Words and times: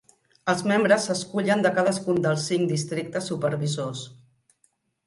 Els 0.53 0.63
membres 0.71 1.05
s'escullen 1.09 1.61
de 1.67 1.73
cadascun 1.77 2.25
dels 2.27 2.49
cinc 2.53 2.73
districtes 2.75 3.31
supervisors. 3.35 4.05